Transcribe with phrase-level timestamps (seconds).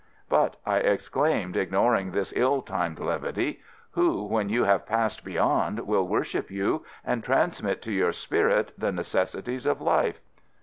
[0.29, 3.61] "But," I exclaimed, ignoring this ill timed levity,
[3.91, 8.91] "who, when you have Passed Beyond, will worship you and transmit to your spirit the
[8.91, 10.19] necessities of life?"